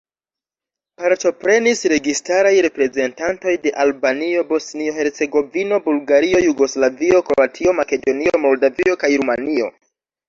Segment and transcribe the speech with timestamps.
[1.01, 9.71] Partoprenis registaraj reprezentantoj de Albanio, Bosnio-Hercegovino, Bulgario, Jugoslavio, Kroatio, Makedonio, Moldavio kaj Rumanio.